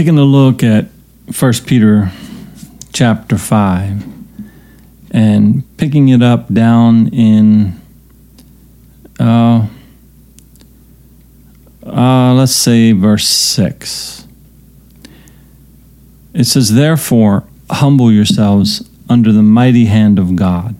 taking 0.00 0.16
a 0.16 0.24
look 0.24 0.62
at 0.62 0.86
1 1.38 1.52
Peter 1.66 2.10
chapter 2.90 3.36
5 3.36 4.02
and 5.10 5.76
picking 5.76 6.08
it 6.08 6.22
up 6.22 6.50
down 6.50 7.08
in, 7.08 7.78
uh, 9.18 9.66
uh, 11.84 12.32
let's 12.32 12.56
say, 12.56 12.92
verse 12.92 13.28
6. 13.28 14.26
It 16.32 16.44
says, 16.44 16.72
Therefore, 16.72 17.44
humble 17.68 18.10
yourselves 18.10 18.88
under 19.06 19.32
the 19.32 19.42
mighty 19.42 19.84
hand 19.84 20.18
of 20.18 20.34
God, 20.34 20.76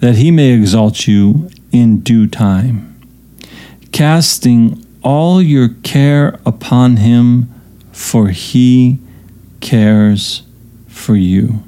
that 0.00 0.16
he 0.16 0.30
may 0.30 0.50
exalt 0.50 1.06
you 1.06 1.48
in 1.72 2.00
due 2.00 2.26
time, 2.26 3.00
casting 3.90 4.84
all 5.02 5.40
your 5.40 5.70
care 5.82 6.38
upon 6.44 6.98
him, 6.98 7.50
for 7.96 8.28
he 8.28 8.98
cares 9.60 10.42
for 10.86 11.16
you. 11.16 11.62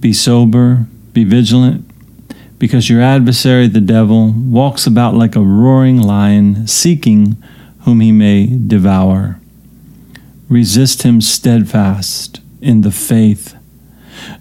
Be 0.00 0.12
sober, 0.12 0.86
be 1.12 1.22
vigilant, 1.22 1.88
because 2.58 2.90
your 2.90 3.00
adversary, 3.00 3.68
the 3.68 3.80
devil, 3.80 4.32
walks 4.32 4.88
about 4.88 5.14
like 5.14 5.36
a 5.36 5.40
roaring 5.40 6.02
lion, 6.02 6.66
seeking 6.66 7.40
whom 7.82 8.00
he 8.00 8.10
may 8.10 8.46
devour. 8.46 9.38
Resist 10.48 11.04
him 11.04 11.20
steadfast 11.20 12.40
in 12.60 12.80
the 12.80 12.90
faith, 12.90 13.54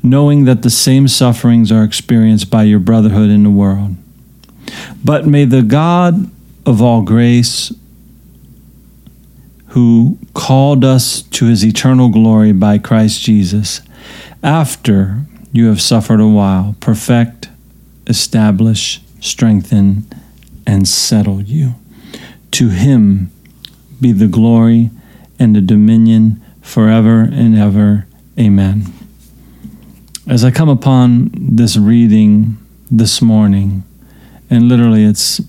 knowing 0.02 0.46
that 0.46 0.64
the 0.64 0.72
same 0.72 1.08
sufferings 1.08 1.72
are 1.72 1.84
experienced 1.84 2.50
by 2.50 2.64
your 2.64 2.80
brotherhood 2.80 3.30
in 3.30 3.44
the 3.44 3.52
world. 3.52 3.96
But 5.04 5.28
may 5.28 5.46
the 5.46 5.62
God 5.62 6.32
of 6.66 6.82
all 6.82 7.04
grace, 7.04 7.72
who 9.76 10.18
called 10.34 10.86
us 10.86 11.22
to 11.22 11.48
his 11.48 11.66
eternal 11.66 12.08
glory 12.08 12.54
by 12.54 12.78
Christ 12.78 13.22
Jesus, 13.22 13.82
after 14.42 15.26
you 15.52 15.68
have 15.68 15.82
suffered 15.82 16.22
a 16.22 16.28
while, 16.28 16.78
perfect, 16.80 17.50
establish, 18.08 19.02
strengthen, 19.20 20.08
and 20.66 20.88
settle 20.88 21.42
you. 21.42 21.76
To 22.52 22.70
him 22.70 23.32
be 24.00 24.14
the 24.14 24.30
glory 24.30 24.92
and 25.38 25.54
the 25.54 25.60
dominion 25.60 26.42
forever 26.62 27.24
and 27.24 27.58
ever. 27.58 28.08
Amen. 28.40 28.86
As 30.26 30.46
I 30.46 30.52
come 30.52 30.70
upon 30.70 31.32
this 31.34 31.76
reading 31.76 32.58
this 32.90 33.22
morning, 33.22 33.84
and 34.50 34.70
literally 34.70 35.04
it's 35.04 35.42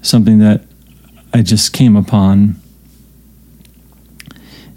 something 0.00 0.38
that 0.38 0.62
I 1.34 1.42
just 1.42 1.74
came 1.74 1.96
upon 1.96 2.62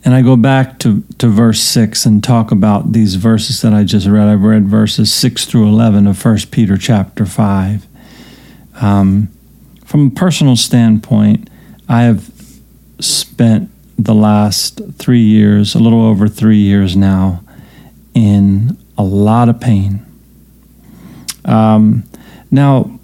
and 0.05 0.13
I 0.13 0.21
go 0.21 0.35
back 0.35 0.79
to, 0.79 1.03
to 1.17 1.27
verse 1.27 1.59
6 1.59 2.05
and 2.05 2.23
talk 2.23 2.51
about 2.51 2.93
these 2.93 3.15
verses 3.15 3.61
that 3.61 3.73
I 3.73 3.83
just 3.83 4.07
read. 4.07 4.27
I've 4.27 4.43
read 4.43 4.65
verses 4.67 5.13
6 5.13 5.45
through 5.45 5.67
11 5.67 6.07
of 6.07 6.23
1 6.23 6.37
Peter 6.51 6.77
chapter 6.77 7.25
5. 7.25 7.85
Um, 8.81 9.29
from 9.83 10.07
a 10.07 10.09
personal 10.11 10.55
standpoint, 10.55 11.49
I 11.89 12.03
have 12.03 12.31
spent 12.99 13.69
the 13.97 14.13
last 14.13 14.79
three 14.97 15.21
years, 15.21 15.75
a 15.75 15.79
little 15.79 16.05
over 16.05 16.27
three 16.29 16.59
years 16.59 16.95
now, 16.95 17.43
in 18.13 18.77
a 18.97 19.03
lot 19.03 19.49
of 19.49 19.59
pain. 19.59 20.05
Um, 21.43 22.03
now, 22.49 22.99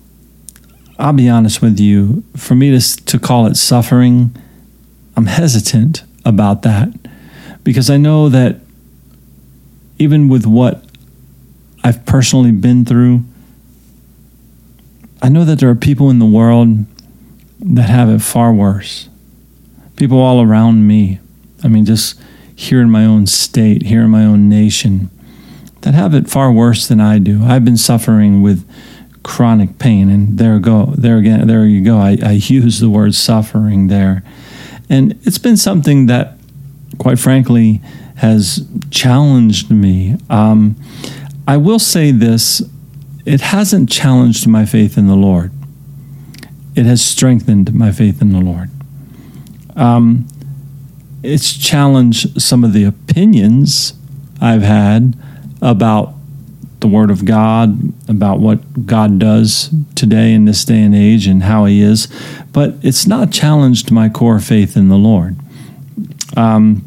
I'll 0.97 1.13
be 1.13 1.27
honest 1.27 1.61
with 1.61 1.79
you, 1.79 2.23
for 2.37 2.55
me 2.55 2.77
to, 2.77 3.05
to 3.05 3.19
call 3.19 3.47
it 3.47 3.55
suffering, 3.55 4.33
I'm 5.17 5.25
hesitant 5.25 6.03
about 6.25 6.63
that 6.63 6.89
because 7.63 7.89
I 7.89 7.97
know 7.97 8.29
that 8.29 8.57
even 9.97 10.27
with 10.27 10.45
what 10.45 10.83
I've 11.83 12.05
personally 12.05 12.51
been 12.51 12.83
through, 12.83 13.23
I 15.21 15.29
know 15.29 15.45
that 15.45 15.59
there 15.59 15.69
are 15.69 15.75
people 15.75 16.09
in 16.09 16.19
the 16.19 16.25
world 16.25 16.85
that 17.59 17.89
have 17.89 18.09
it 18.09 18.21
far 18.21 18.53
worse. 18.53 19.09
People 19.95 20.19
all 20.19 20.41
around 20.41 20.87
me. 20.87 21.19
I 21.63 21.67
mean, 21.67 21.85
just 21.85 22.19
here 22.55 22.81
in 22.81 22.89
my 22.89 23.05
own 23.05 23.27
state, 23.27 23.83
here 23.83 24.03
in 24.03 24.09
my 24.09 24.25
own 24.25 24.49
nation, 24.49 25.09
that 25.81 25.93
have 25.93 26.13
it 26.13 26.29
far 26.29 26.51
worse 26.51 26.87
than 26.87 26.99
I 26.99 27.19
do. 27.19 27.43
I've 27.43 27.65
been 27.65 27.77
suffering 27.77 28.41
with 28.41 28.67
chronic 29.23 29.79
pain, 29.79 30.09
and 30.09 30.37
there 30.37 30.59
go, 30.59 30.93
there 30.97 31.17
again, 31.17 31.47
there 31.47 31.65
you 31.65 31.83
go. 31.83 31.97
I, 31.97 32.17
I 32.23 32.31
use 32.43 32.79
the 32.79 32.89
word 32.89 33.15
suffering 33.15 33.87
there. 33.87 34.23
And 34.89 35.19
it's 35.23 35.37
been 35.37 35.57
something 35.57 36.05
that, 36.07 36.37
quite 36.97 37.19
frankly, 37.19 37.81
has 38.17 38.67
challenged 38.91 39.71
me. 39.71 40.17
Um, 40.29 40.75
I 41.47 41.57
will 41.57 41.79
say 41.79 42.11
this 42.11 42.61
it 43.25 43.41
hasn't 43.41 43.89
challenged 43.89 44.47
my 44.47 44.65
faith 44.65 44.97
in 44.97 45.07
the 45.07 45.15
Lord, 45.15 45.51
it 46.75 46.85
has 46.85 47.03
strengthened 47.03 47.73
my 47.73 47.91
faith 47.91 48.21
in 48.21 48.31
the 48.31 48.39
Lord. 48.39 48.69
Um, 49.75 50.27
it's 51.23 51.53
challenged 51.53 52.41
some 52.41 52.63
of 52.63 52.73
the 52.73 52.83
opinions 52.83 53.93
I've 54.39 54.61
had 54.61 55.17
about 55.61 56.13
the 56.79 56.87
Word 56.87 57.09
of 57.09 57.25
God, 57.25 57.93
about 58.07 58.39
what 58.39 58.85
God 58.85 59.19
does 59.19 59.73
today 59.95 60.33
in 60.33 60.45
this 60.45 60.63
day 60.63 60.81
and 60.81 60.95
age 60.95 61.27
and 61.27 61.43
how 61.43 61.65
He 61.65 61.81
is, 61.81 62.07
but 62.51 62.75
it's 62.81 63.07
not 63.07 63.31
challenged 63.31 63.91
my 63.91 64.09
core 64.09 64.39
faith 64.39 64.77
in 64.77 64.89
the 64.89 64.97
Lord. 64.97 65.35
Um, 66.37 66.85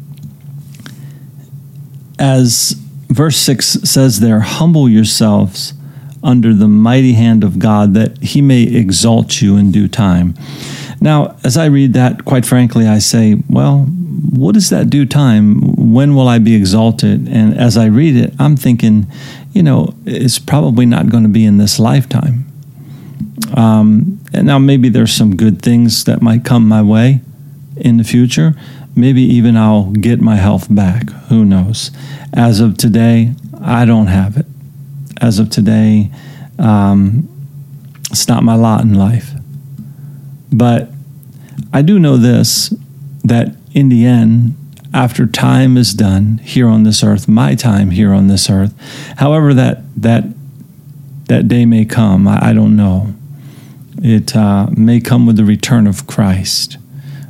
as 2.17 2.71
verse 3.09 3.37
6 3.37 3.65
says 3.65 4.19
there, 4.19 4.41
humble 4.41 4.89
yourselves 4.89 5.73
under 6.21 6.53
the 6.53 6.67
mighty 6.67 7.13
hand 7.13 7.43
of 7.43 7.59
God 7.59 7.93
that 7.93 8.21
He 8.21 8.41
may 8.41 8.63
exalt 8.63 9.41
you 9.41 9.57
in 9.57 9.71
due 9.71 9.87
time. 9.87 10.35
Now, 11.01 11.37
as 11.43 11.55
I 11.55 11.65
read 11.65 11.93
that, 11.93 12.25
quite 12.25 12.45
frankly, 12.45 12.87
I 12.87 12.99
say, 12.99 13.37
well, 13.49 13.85
what 13.85 14.57
is 14.57 14.69
that 14.69 14.89
due 14.89 15.05
time? 15.05 15.93
When 15.93 16.13
will 16.13 16.27
I 16.27 16.39
be 16.39 16.55
exalted? 16.55 17.27
And 17.29 17.57
as 17.57 17.77
I 17.77 17.85
read 17.85 18.17
it, 18.17 18.33
I'm 18.37 18.57
thinking, 18.57 19.07
you 19.51 19.63
know, 19.63 19.95
it's 20.05 20.39
probably 20.39 20.85
not 20.85 21.09
going 21.09 21.23
to 21.23 21.29
be 21.29 21.45
in 21.45 21.57
this 21.57 21.79
lifetime. 21.79 22.45
Um, 23.55 24.19
and 24.33 24.45
now 24.45 24.59
maybe 24.59 24.89
there's 24.89 25.13
some 25.13 25.35
good 25.35 25.61
things 25.61 26.03
that 26.05 26.21
might 26.21 26.45
come 26.45 26.67
my 26.67 26.81
way 26.81 27.21
in 27.75 27.97
the 27.97 28.03
future. 28.03 28.53
Maybe 28.95 29.21
even 29.21 29.57
I'll 29.57 29.91
get 29.91 30.21
my 30.21 30.35
health 30.35 30.67
back. 30.73 31.09
Who 31.29 31.45
knows? 31.45 31.91
As 32.33 32.59
of 32.59 32.77
today, 32.77 33.33
I 33.61 33.85
don't 33.85 34.07
have 34.07 34.37
it. 34.37 34.45
As 35.21 35.39
of 35.39 35.49
today, 35.49 36.11
um, 36.57 37.27
it's 38.11 38.27
not 38.27 38.43
my 38.43 38.55
lot 38.55 38.81
in 38.81 38.93
life. 38.93 39.31
But 40.51 40.89
I 41.73 41.81
do 41.81 41.99
know 41.99 42.17
this 42.17 42.73
that 43.23 43.55
in 43.73 43.89
the 43.89 44.05
end, 44.05 44.55
after 44.93 45.25
time 45.25 45.77
is 45.77 45.93
done 45.93 46.39
here 46.39 46.67
on 46.67 46.83
this 46.83 47.03
earth, 47.03 47.27
my 47.27 47.55
time 47.55 47.91
here 47.91 48.13
on 48.13 48.27
this 48.27 48.49
earth, 48.49 48.73
however 49.17 49.53
that 49.53 49.81
that 50.01 50.25
that 51.25 51.47
day 51.47 51.65
may 51.65 51.85
come, 51.85 52.27
I, 52.27 52.49
I 52.49 52.53
don't 52.53 52.75
know. 52.75 53.13
It 54.01 54.35
uh, 54.35 54.67
may 54.75 54.99
come 54.99 55.27
with 55.27 55.35
the 55.35 55.45
return 55.45 55.85
of 55.85 56.07
Christ, 56.07 56.77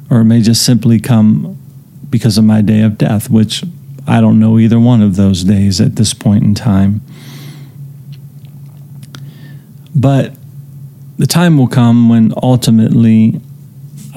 or 0.09 0.21
it 0.21 0.25
may 0.25 0.41
just 0.41 0.63
simply 0.63 0.99
come 0.99 1.57
because 2.09 2.37
of 2.37 2.45
my 2.45 2.61
day 2.61 2.81
of 2.81 2.97
death, 2.97 3.29
which 3.29 3.63
I 4.07 4.21
don't 4.21 4.39
know 4.39 4.57
either 4.57 4.79
one 4.79 5.01
of 5.01 5.15
those 5.17 5.43
days 5.43 5.81
at 5.81 5.95
this 5.95 6.13
point 6.13 6.43
in 6.43 6.55
time. 6.55 7.01
But 9.93 10.33
the 11.17 11.27
time 11.27 11.57
will 11.57 11.67
come 11.67 12.07
when 12.07 12.33
ultimately 12.41 13.41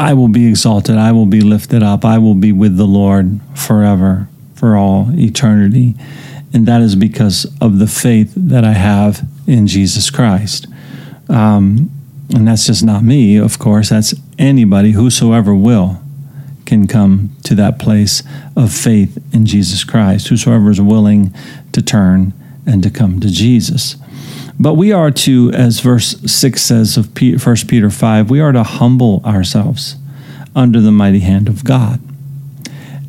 I 0.03 0.15
will 0.15 0.27
be 0.27 0.49
exalted, 0.49 0.97
I 0.97 1.13
will 1.13 1.27
be 1.27 1.41
lifted 1.41 1.81
up, 1.81 2.05
I 2.05 2.19
will 2.19 2.35
be 2.35 2.51
with 2.51 2.77
the 2.77 2.89
Lord 2.89 3.39
forever, 3.55 4.27
for 4.57 4.77
all 4.77 5.09
eternity. 5.13 5.95
And 6.53 6.67
that 6.67 6.83
is 6.83 6.97
because 6.97 7.47
of 7.61 7.79
the 7.79 7.87
faith 7.87 8.33
that 8.37 8.65
I 8.65 8.73
have 8.73 9.25
in 9.47 9.69
Jesus 9.69 10.11
Christ. 10.11 10.67
Um, 11.29 11.89
and 12.35 12.49
that's 12.49 12.67
just 12.67 12.83
not 12.83 13.05
me, 13.05 13.37
of 13.37 13.61
course, 13.61 13.91
that's 13.91 14.13
anybody, 14.41 14.91
whosoever 14.91 15.55
will, 15.55 16.01
can 16.67 16.89
come 16.89 17.37
to 17.45 17.55
that 17.55 17.79
place 17.79 18.25
of 18.57 18.73
faith 18.73 19.23
in 19.33 19.47
Jesus 19.47 19.85
Christ, 19.85 20.27
whosoever 20.27 20.71
is 20.71 20.81
willing 20.81 21.33
to 21.71 21.81
turn 21.81 22.33
and 22.67 22.83
to 22.83 22.91
come 22.91 23.21
to 23.21 23.31
Jesus. 23.31 23.95
But 24.59 24.75
we 24.75 24.93
are 24.93 25.11
to, 25.11 25.51
as 25.53 25.81
verse 25.81 26.21
6 26.31 26.63
says 26.63 26.97
of 26.97 27.07
1 27.21 27.37
Peter 27.67 27.91
5, 27.91 28.31
we 28.31 28.41
are 28.41 28.53
to 28.53 28.63
humble 28.63 29.21
ourselves 29.25 29.97
under 30.55 30.81
the 30.81 30.93
mighty 30.93 31.21
hand 31.21 31.49
of 31.49 31.65
God. 31.65 32.01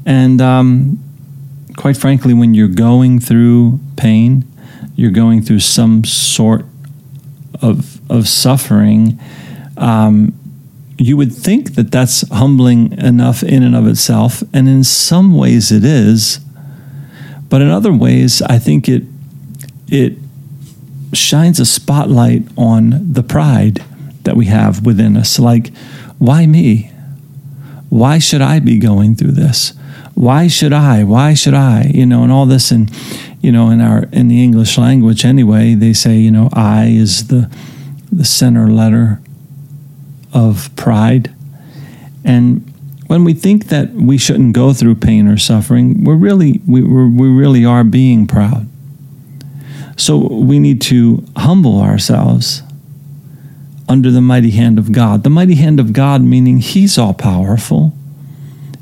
And 0.05 0.41
um, 0.41 0.99
quite 1.75 1.97
frankly, 1.97 2.33
when 2.33 2.53
you're 2.53 2.67
going 2.67 3.19
through 3.19 3.79
pain, 3.95 4.45
you're 4.95 5.11
going 5.11 5.41
through 5.41 5.59
some 5.59 6.03
sort 6.03 6.65
of, 7.61 7.99
of 8.11 8.27
suffering, 8.27 9.19
um, 9.77 10.33
you 10.97 11.17
would 11.17 11.33
think 11.33 11.75
that 11.75 11.91
that's 11.91 12.27
humbling 12.29 12.93
enough 12.99 13.43
in 13.43 13.63
and 13.63 13.75
of 13.75 13.87
itself, 13.87 14.43
and 14.53 14.69
in 14.69 14.83
some 14.83 15.35
ways 15.35 15.71
it 15.71 15.83
is. 15.83 16.39
But 17.49 17.61
in 17.61 17.69
other 17.69 17.91
ways, 17.91 18.41
I 18.43 18.59
think 18.59 18.87
it 18.87 19.03
it 19.87 20.17
shines 21.13 21.59
a 21.59 21.65
spotlight 21.65 22.43
on 22.57 23.13
the 23.13 23.21
pride 23.21 23.83
that 24.23 24.35
we 24.35 24.45
have 24.45 24.85
within 24.85 25.17
us. 25.17 25.37
Like, 25.37 25.75
why 26.17 26.45
me? 26.45 26.91
Why 27.93 28.17
should 28.17 28.41
I 28.41 28.59
be 28.59 28.79
going 28.79 29.13
through 29.13 29.33
this? 29.33 29.73
Why 30.15 30.47
should 30.47 30.73
I? 30.73 31.03
Why 31.03 31.35
should 31.35 31.53
I? 31.53 31.91
You 31.93 32.07
know, 32.07 32.23
and 32.23 32.31
all 32.31 32.47
this 32.47 32.71
and 32.71 32.89
you 33.39 33.51
know, 33.51 33.69
in 33.69 33.81
our 33.81 34.05
in 34.11 34.29
the 34.29 34.43
English 34.43 34.79
language 34.79 35.23
anyway, 35.23 35.75
they 35.75 35.93
say, 35.93 36.17
you 36.17 36.31
know, 36.31 36.49
I 36.53 36.87
is 36.87 37.27
the 37.27 37.51
the 38.11 38.25
center 38.25 38.71
letter 38.71 39.21
of 40.33 40.75
pride. 40.75 41.35
And 42.25 42.67
when 43.05 43.23
we 43.23 43.35
think 43.35 43.67
that 43.67 43.91
we 43.93 44.17
shouldn't 44.17 44.53
go 44.53 44.73
through 44.73 44.95
pain 44.95 45.27
or 45.27 45.37
suffering, 45.37 46.03
we're 46.03 46.15
really 46.15 46.61
we, 46.65 46.81
we're, 46.81 47.07
we 47.07 47.27
really 47.27 47.63
are 47.63 47.83
being 47.83 48.25
proud. 48.25 48.67
So 49.97 50.17
we 50.17 50.57
need 50.57 50.81
to 50.83 51.23
humble 51.37 51.79
ourselves 51.79 52.62
under 53.87 54.11
the 54.11 54.21
mighty 54.21 54.51
hand 54.51 54.79
of 54.79 54.91
God. 54.91 55.23
The 55.23 55.29
mighty 55.29 55.55
hand 55.55 55.79
of 55.79 55.93
God 55.93 56.21
meaning 56.21 56.59
He's 56.59 56.97
all 56.97 57.13
powerful, 57.13 57.93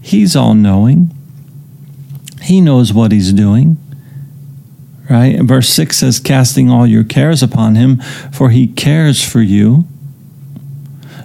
He's 0.01 0.36
all 0.36 0.53
knowing, 0.53 1.13
He 2.42 2.62
knows 2.62 2.94
what 2.94 3.12
He's 3.12 3.33
doing. 3.33 3.77
Right? 5.09 5.42
Verse 5.42 5.68
6 5.69 5.98
says, 5.98 6.19
Casting 6.19 6.69
all 6.69 6.88
your 6.88 7.03
cares 7.03 7.44
upon 7.44 7.75
Him, 7.75 8.00
for 8.31 8.50
He 8.50 8.68
cares 8.68 9.24
for 9.24 9.42
you. 9.42 9.86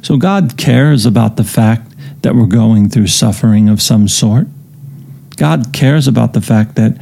So 0.03 0.17
God 0.17 0.57
cares 0.57 1.07
about 1.07 1.37
the 1.37 1.45
fact 1.45 1.93
that 2.23 2.35
we're 2.35 2.47
going 2.47 2.89
through 2.89 3.07
suffering 3.07 3.69
of 3.69 3.81
some 3.81 4.09
sort. 4.09 4.49
God 5.37 5.73
cares 5.73 6.09
about 6.09 6.33
the 6.33 6.41
fact 6.41 6.75
that 6.77 7.01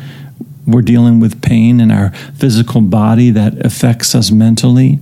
we're 0.67 0.83
dealing 0.83 1.21
with 1.21 1.43
pain 1.43 1.81
in 1.81 1.91
our 1.91 2.11
physical 2.35 2.81
body 2.81 3.31
that 3.31 3.65
affects 3.65 4.15
us 4.15 4.31
mentally 4.31 5.01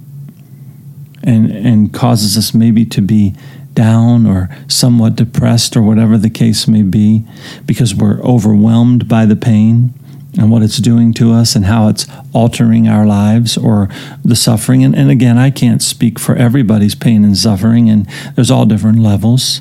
and, 1.22 1.50
and 1.50 1.92
causes 1.92 2.36
us 2.36 2.54
maybe 2.54 2.84
to 2.86 3.00
be 3.00 3.34
down 3.74 4.26
or 4.26 4.54
somewhat 4.68 5.16
depressed 5.16 5.76
or 5.76 5.82
whatever 5.82 6.18
the 6.18 6.30
case 6.30 6.68
may 6.68 6.82
be 6.82 7.24
because 7.64 7.94
we're 7.94 8.20
overwhelmed 8.20 9.08
by 9.08 9.24
the 9.24 9.36
pain 9.36 9.94
and 10.38 10.50
what 10.50 10.62
it's 10.62 10.78
doing 10.78 11.12
to 11.12 11.32
us 11.32 11.54
and 11.54 11.66
how 11.66 11.88
it's 11.88 12.06
altering 12.32 12.88
our 12.88 13.06
lives 13.06 13.56
or 13.56 13.88
the 14.24 14.36
suffering. 14.36 14.82
And, 14.82 14.94
and 14.94 15.10
again, 15.10 15.38
I 15.38 15.50
can't 15.50 15.82
speak 15.82 16.18
for 16.18 16.34
everybody's 16.36 16.94
pain 16.94 17.24
and 17.24 17.36
suffering, 17.36 17.90
and 17.90 18.06
there's 18.34 18.50
all 18.50 18.64
different 18.64 18.98
levels 19.00 19.60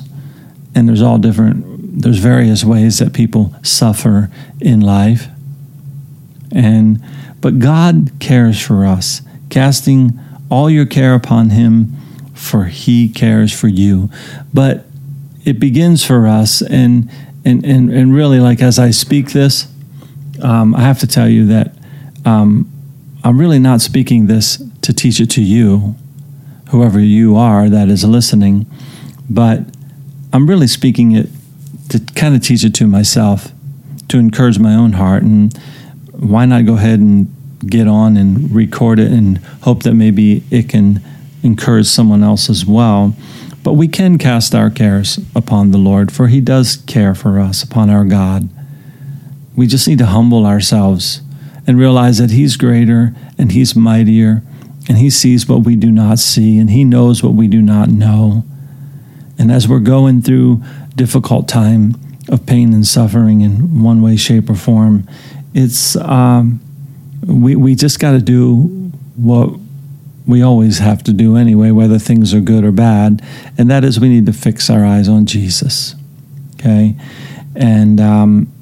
and 0.74 0.88
there's 0.88 1.02
all 1.02 1.18
different, 1.18 2.02
there's 2.02 2.18
various 2.18 2.64
ways 2.64 2.98
that 2.98 3.12
people 3.12 3.54
suffer 3.62 4.30
in 4.60 4.80
life. 4.80 5.26
And 6.50 7.02
but 7.40 7.58
God 7.58 8.12
cares 8.20 8.60
for 8.60 8.86
us, 8.86 9.20
casting 9.50 10.18
all 10.52 10.68
your 10.68 10.84
care 10.84 11.14
upon 11.14 11.48
him, 11.48 11.96
for 12.34 12.64
he 12.64 13.08
cares 13.08 13.58
for 13.58 13.68
you. 13.68 14.10
But 14.52 14.84
it 15.46 15.58
begins 15.58 16.04
for 16.04 16.28
us 16.28 16.60
and 16.60 17.10
and 17.44 17.64
and, 17.64 17.90
and 17.90 18.14
really 18.14 18.38
like 18.38 18.60
as 18.60 18.78
I 18.78 18.90
speak 18.90 19.32
this, 19.32 19.66
um, 20.42 20.74
I 20.74 20.82
have 20.82 20.98
to 21.00 21.06
tell 21.06 21.26
you 21.26 21.46
that 21.46 21.74
um, 22.26 22.70
I'm 23.24 23.40
really 23.40 23.58
not 23.58 23.80
speaking 23.80 24.26
this 24.26 24.62
to 24.82 24.92
teach 24.92 25.20
it 25.20 25.30
to 25.30 25.42
you, 25.42 25.94
whoever 26.68 27.00
you 27.00 27.34
are 27.34 27.70
that 27.70 27.88
is 27.88 28.04
listening, 28.04 28.66
but 29.30 29.60
I'm 30.34 30.46
really 30.46 30.66
speaking 30.66 31.12
it 31.12 31.28
to 31.88 31.98
kind 32.14 32.34
of 32.34 32.42
teach 32.42 32.62
it 32.62 32.74
to 32.74 32.86
myself, 32.86 33.50
to 34.08 34.18
encourage 34.18 34.58
my 34.58 34.74
own 34.74 34.92
heart 34.92 35.22
and 35.22 35.56
why 36.12 36.44
not 36.44 36.66
go 36.66 36.74
ahead 36.74 36.98
and 37.00 37.34
get 37.66 37.86
on 37.86 38.16
and 38.16 38.50
record 38.50 38.98
it 38.98 39.10
and 39.10 39.38
hope 39.62 39.82
that 39.82 39.94
maybe 39.94 40.42
it 40.50 40.68
can 40.68 41.02
encourage 41.42 41.86
someone 41.86 42.22
else 42.22 42.48
as 42.50 42.64
well. 42.66 43.14
But 43.62 43.74
we 43.74 43.86
can 43.88 44.18
cast 44.18 44.54
our 44.54 44.70
cares 44.70 45.20
upon 45.36 45.70
the 45.70 45.78
Lord, 45.78 46.10
for 46.12 46.28
He 46.28 46.40
does 46.40 46.76
care 46.86 47.14
for 47.14 47.38
us, 47.38 47.62
upon 47.62 47.90
our 47.90 48.04
God. 48.04 48.48
We 49.54 49.66
just 49.66 49.86
need 49.86 49.98
to 49.98 50.06
humble 50.06 50.46
ourselves 50.46 51.20
and 51.66 51.78
realize 51.78 52.18
that 52.18 52.30
He's 52.30 52.56
greater 52.56 53.14
and 53.38 53.52
He's 53.52 53.76
mightier 53.76 54.42
and 54.88 54.98
He 54.98 55.10
sees 55.10 55.48
what 55.48 55.64
we 55.64 55.76
do 55.76 55.92
not 55.92 56.18
see 56.18 56.58
and 56.58 56.70
He 56.70 56.84
knows 56.84 57.22
what 57.22 57.34
we 57.34 57.46
do 57.46 57.62
not 57.62 57.88
know. 57.88 58.44
And 59.38 59.52
as 59.52 59.68
we're 59.68 59.80
going 59.80 60.22
through 60.22 60.62
difficult 60.96 61.48
time 61.48 61.94
of 62.28 62.46
pain 62.46 62.72
and 62.72 62.86
suffering 62.86 63.40
in 63.40 63.82
one 63.82 64.02
way, 64.02 64.16
shape, 64.16 64.50
or 64.50 64.54
form, 64.54 65.08
it's 65.54 65.96
um, 65.96 66.60
we 67.26 67.56
we 67.56 67.74
just 67.74 68.00
got 68.00 68.12
to 68.12 68.20
do 68.20 68.92
what 69.16 69.58
we 70.26 70.42
always 70.42 70.78
have 70.78 71.02
to 71.04 71.12
do 71.12 71.36
anyway, 71.36 71.70
whether 71.70 71.98
things 71.98 72.32
are 72.32 72.40
good 72.40 72.64
or 72.64 72.72
bad, 72.72 73.22
and 73.58 73.70
that 73.70 73.84
is 73.84 73.98
we 73.98 74.08
need 74.08 74.26
to 74.26 74.32
fix 74.32 74.70
our 74.70 74.84
eyes 74.84 75.08
on 75.08 75.26
Jesus. 75.26 75.94
Okay, 76.54 76.94
and 77.56 78.00
um, 78.00 78.52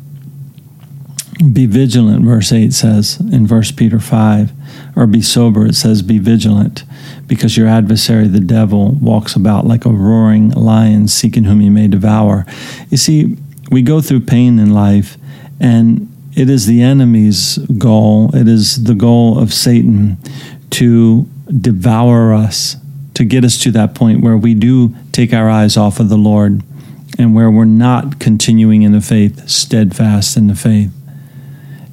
be 1.52 1.66
vigilant. 1.66 2.24
Verse 2.24 2.52
eight 2.52 2.72
says 2.72 3.20
in 3.20 3.46
First 3.46 3.76
Peter 3.76 4.00
five, 4.00 4.52
or 4.96 5.06
be 5.06 5.22
sober. 5.22 5.66
It 5.66 5.74
says 5.74 6.02
be 6.02 6.18
vigilant, 6.18 6.84
because 7.26 7.56
your 7.56 7.68
adversary 7.68 8.26
the 8.26 8.40
devil 8.40 8.92
walks 8.92 9.36
about 9.36 9.66
like 9.66 9.84
a 9.84 9.90
roaring 9.90 10.50
lion, 10.50 11.08
seeking 11.08 11.44
whom 11.44 11.60
he 11.60 11.70
may 11.70 11.88
devour. 11.88 12.46
You 12.88 12.96
see, 12.96 13.36
we 13.70 13.82
go 13.82 14.00
through 14.00 14.20
pain 14.22 14.58
in 14.58 14.72
life, 14.72 15.18
and 15.60 16.08
it 16.40 16.48
is 16.48 16.64
the 16.64 16.81
enemy's 16.81 17.58
goal, 17.76 18.34
it 18.34 18.48
is 18.48 18.84
the 18.84 18.94
goal 18.94 19.38
of 19.38 19.52
Satan 19.52 20.16
to 20.70 21.28
devour 21.48 22.32
us, 22.32 22.76
to 23.12 23.25
get 23.25 23.44
us 23.44 23.58
to 23.58 23.70
that 23.72 23.94
point 23.94 24.22
where 24.22 24.38
we 24.38 24.54
do 24.54 24.94
take 25.12 25.34
our 25.34 25.50
eyes 25.50 25.76
off 25.76 26.00
of 26.00 26.08
the 26.08 26.16
Lord 26.16 26.62
and 27.19 27.34
where 27.34 27.50
we're 27.50 27.66
not 27.66 28.19
continuing 28.19 28.81
in 28.81 28.92
the 28.92 29.02
faith, 29.02 29.50
steadfast 29.50 30.38
in 30.38 30.46
the 30.46 30.54
faith. 30.54 30.90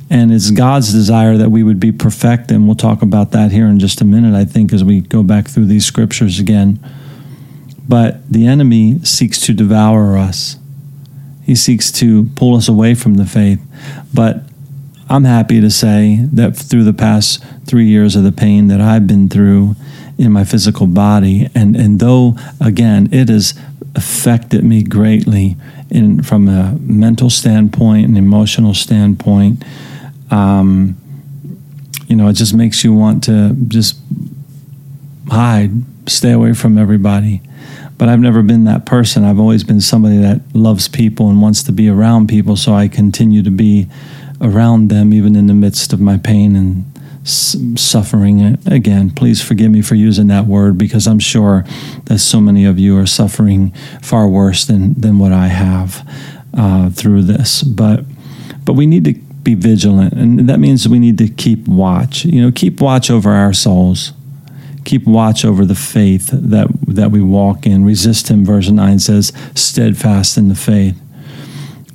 And 0.10 0.32
it's 0.32 0.52
God's 0.52 0.94
desire 0.94 1.36
that 1.36 1.50
we 1.50 1.62
would 1.62 1.82
be 1.82 1.92
perfect, 1.92 2.50
and 2.50 2.68
we'll 2.68 2.76
talk 2.76 3.02
about 3.02 3.32
that 3.32 3.52
here 3.52 3.68
in 3.68 3.80
just 3.80 4.00
a 4.00 4.06
minute, 4.06 4.34
I 4.34 4.46
think, 4.46 4.72
as 4.72 4.82
we 4.82 5.02
go 5.02 5.24
back 5.24 5.50
through 5.50 5.66
these 5.66 5.86
scriptures 5.86 6.40
again. 6.40 6.80
But 7.86 8.32
the 8.32 8.48
enemy 8.48 9.00
seeks 9.04 9.42
to 9.42 9.54
devour 9.54 10.18
us. 10.18 10.56
He 11.44 11.54
seeks 11.54 11.92
to 11.94 12.30
pull 12.36 12.56
us 12.56 12.70
away 12.70 12.96
from 12.96 13.16
the 13.16 13.26
faith. 13.26 13.60
But 14.14 14.44
I'm 15.10 15.24
happy 15.24 15.62
to 15.62 15.72
say 15.72 16.20
that 16.34 16.56
through 16.56 16.84
the 16.84 16.94
past 16.94 17.44
three 17.66 17.88
years 17.88 18.16
of 18.16 18.24
the 18.24 18.32
pain 18.32 18.68
that 18.68 18.82
I've 18.82 19.08
been 19.08 19.30
through 19.30 19.76
in 20.18 20.32
my 20.32 20.44
physical 20.44 20.88
body, 20.88 21.48
and, 21.54 21.76
and 21.76 22.00
though, 22.00 22.36
again, 22.60 23.10
it 23.12 23.30
has 23.30 23.54
affected 23.96 24.64
me 24.64 24.84
greatly 24.84 25.56
in, 25.90 26.24
from 26.24 26.48
a 26.48 26.78
mental 26.82 27.30
standpoint 27.30 28.08
and 28.08 28.18
emotional 28.18 28.74
standpoint, 28.74 29.64
um, 30.32 30.98
you 32.08 32.16
know, 32.16 32.28
it 32.28 32.34
just 32.34 32.54
makes 32.54 32.84
you 32.84 32.94
want 32.94 33.24
to 33.26 33.56
just 33.68 33.98
hide, 35.30 35.72
stay 36.10 36.32
away 36.32 36.54
from 36.54 36.78
everybody 36.78 37.42
but 37.98 38.10
I've 38.10 38.20
never 38.20 38.44
been 38.44 38.66
that 38.66 38.86
person. 38.86 39.24
I've 39.24 39.40
always 39.40 39.64
been 39.64 39.82
somebody 39.82 40.18
that 40.18 40.42
loves 40.54 40.88
people 40.88 41.30
and 41.30 41.42
wants 41.42 41.64
to 41.64 41.72
be 41.72 41.90
around 41.90 42.28
people, 42.28 42.56
so 42.56 42.74
I 42.74 42.88
continue 42.88 43.42
to 43.44 43.52
be 43.52 43.88
around 44.40 44.90
them 44.90 45.14
even 45.14 45.36
in 45.36 45.48
the 45.48 45.54
midst 45.54 45.94
of 45.94 46.00
my 46.00 46.18
pain 46.18 46.56
and 46.56 46.86
suffering. 47.28 48.58
Again, 48.68 49.10
please 49.10 49.42
forgive 49.42 49.72
me 49.72 49.82
for 49.82 49.96
using 49.96 50.28
that 50.28 50.46
word 50.46 50.78
because 50.78 51.08
I'm 51.08 51.20
sure 51.20 51.66
that 52.06 52.20
so 52.20 52.40
many 52.40 52.66
of 52.66 52.80
you 52.80 52.98
are 52.98 53.08
suffering 53.08 53.72
far 54.02 54.28
worse 54.28 54.66
than, 54.66 54.94
than 54.94 55.20
what 55.20 55.34
I 55.34 55.48
have 55.48 56.08
uh, 56.54 56.90
through 56.90 57.24
this. 57.24 57.64
But 57.64 58.06
but 58.64 58.74
we 58.74 58.86
need 58.86 59.06
to 59.06 59.14
be 59.14 59.56
vigilant, 59.56 60.14
and 60.14 60.50
that 60.50 60.60
means 60.60 60.88
we 60.90 61.00
need 61.00 61.18
to 61.20 61.30
keep 61.30 61.68
watch. 61.70 62.26
You 62.26 62.42
know, 62.42 62.52
keep 62.52 62.82
watch 62.82 63.10
over 63.10 63.32
our 63.32 63.54
souls 63.54 64.12
keep 64.88 65.06
watch 65.06 65.46
over 65.46 65.66
the 65.66 65.76
faith 65.76 66.30
that 66.32 66.68
that 66.88 67.12
we 67.12 67.22
walk 67.22 67.68
in. 67.68 67.86
Resist 67.86 68.30
him, 68.30 68.44
verse 68.44 68.70
9 68.70 69.00
says, 69.00 69.32
steadfast 69.54 70.38
in 70.38 70.48
the 70.48 70.56
faith. 70.56 71.00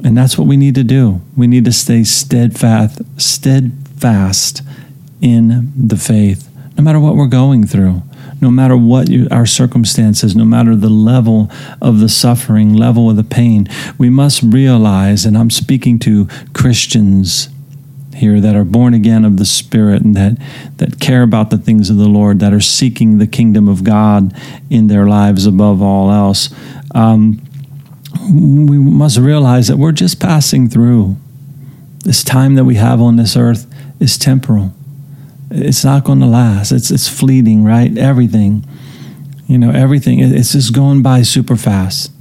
And 0.04 0.16
that's 0.16 0.36
what 0.36 0.46
we 0.46 0.56
need 0.56 0.74
to 0.76 0.84
do. 0.84 1.20
We 1.36 1.46
need 1.46 1.64
to 1.64 1.72
stay 1.72 2.04
steadfast, 2.04 3.00
steadfast 3.20 4.62
in 5.20 5.72
the 5.76 5.96
faith, 5.96 6.48
no 6.76 6.82
matter 6.82 7.00
what 7.00 7.14
we're 7.14 7.26
going 7.26 7.66
through, 7.66 8.02
no 8.40 8.50
matter 8.50 8.76
what 8.76 9.08
you, 9.08 9.28
our 9.30 9.46
circumstances, 9.46 10.34
no 10.34 10.44
matter 10.44 10.74
the 10.74 10.88
level 10.88 11.50
of 11.80 12.00
the 12.00 12.08
suffering, 12.08 12.74
level 12.74 13.08
of 13.08 13.16
the 13.16 13.24
pain. 13.24 13.68
We 13.98 14.10
must 14.10 14.42
realize, 14.42 15.24
and 15.24 15.38
I'm 15.38 15.50
speaking 15.50 16.00
to 16.00 16.26
Christians 16.52 17.48
here 18.22 18.40
that 18.40 18.54
are 18.54 18.64
born 18.64 18.94
again 18.94 19.24
of 19.24 19.36
the 19.36 19.44
Spirit 19.44 20.02
and 20.02 20.14
that, 20.14 20.38
that 20.76 21.00
care 21.00 21.22
about 21.22 21.50
the 21.50 21.58
things 21.58 21.90
of 21.90 21.96
the 21.96 22.08
Lord, 22.08 22.38
that 22.38 22.52
are 22.52 22.60
seeking 22.60 23.18
the 23.18 23.26
kingdom 23.26 23.68
of 23.68 23.82
God 23.82 24.32
in 24.70 24.86
their 24.86 25.06
lives 25.06 25.44
above 25.44 25.82
all 25.82 26.10
else, 26.10 26.54
um, 26.94 27.42
we 28.30 28.78
must 28.78 29.18
realize 29.18 29.66
that 29.66 29.76
we're 29.76 29.90
just 29.90 30.20
passing 30.20 30.68
through. 30.68 31.16
This 32.04 32.22
time 32.22 32.54
that 32.54 32.64
we 32.64 32.76
have 32.76 33.00
on 33.00 33.16
this 33.16 33.36
earth 33.36 33.66
is 33.98 34.16
temporal. 34.16 34.72
It's 35.50 35.84
not 35.84 36.04
going 36.04 36.20
to 36.20 36.26
last. 36.26 36.70
It's 36.70 36.90
it's 36.90 37.08
fleeting, 37.08 37.64
right? 37.64 37.96
Everything, 37.98 38.64
you 39.48 39.58
know, 39.58 39.70
everything. 39.70 40.20
It's 40.20 40.52
just 40.52 40.72
going 40.72 41.02
by 41.02 41.22
super 41.22 41.56
fast. 41.56 42.12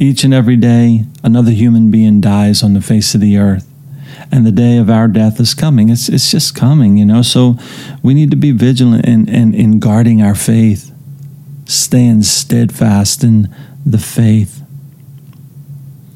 Each 0.00 0.22
and 0.22 0.32
every 0.32 0.56
day, 0.56 1.04
another 1.24 1.50
human 1.50 1.90
being 1.90 2.20
dies 2.20 2.62
on 2.62 2.74
the 2.74 2.80
face 2.80 3.14
of 3.14 3.20
the 3.20 3.36
earth, 3.36 3.66
and 4.30 4.46
the 4.46 4.52
day 4.52 4.78
of 4.78 4.90
our 4.90 5.08
death 5.08 5.40
is 5.40 5.54
coming. 5.54 5.88
It's 5.88 6.08
it's 6.08 6.30
just 6.30 6.54
coming, 6.54 6.96
you 6.96 7.04
know. 7.04 7.22
So 7.22 7.58
we 8.02 8.14
need 8.14 8.30
to 8.30 8.36
be 8.36 8.50
vigilant 8.52 9.06
in 9.06 9.28
in, 9.28 9.54
in 9.54 9.78
guarding 9.78 10.22
our 10.22 10.34
faith, 10.34 10.92
staying 11.66 12.22
steadfast 12.22 13.24
in 13.24 13.54
the 13.84 13.98
faith. 13.98 14.62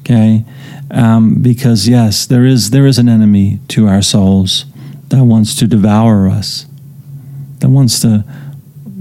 Okay, 0.01 0.45
um, 0.91 1.41
because 1.41 1.87
yes, 1.87 2.25
there 2.25 2.45
is 2.45 2.69
there 2.69 2.85
is 2.85 2.99
an 2.99 3.09
enemy 3.09 3.59
to 3.69 3.87
our 3.87 4.01
souls 4.01 4.65
that 5.09 5.23
wants 5.23 5.55
to 5.55 5.67
devour 5.67 6.27
us, 6.27 6.65
that 7.59 7.69
wants 7.69 7.99
to 8.01 8.25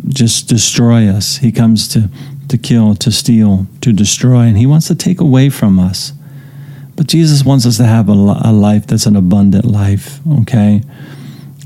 just 0.08 0.48
destroy 0.48 1.08
us. 1.08 1.38
He 1.38 1.52
comes 1.52 1.88
to 1.88 2.08
to 2.48 2.58
kill, 2.58 2.94
to 2.96 3.10
steal, 3.10 3.66
to 3.80 3.92
destroy, 3.92 4.42
and 4.42 4.58
he 4.58 4.66
wants 4.66 4.86
to 4.88 4.94
take 4.94 5.20
away 5.20 5.48
from 5.48 5.78
us. 5.78 6.12
But 6.96 7.06
Jesus 7.06 7.44
wants 7.44 7.66
us 7.66 7.76
to 7.78 7.84
have 7.84 8.08
a, 8.08 8.12
a 8.12 8.52
life 8.52 8.86
that's 8.86 9.06
an 9.06 9.16
abundant 9.16 9.64
life. 9.64 10.20
Okay 10.40 10.82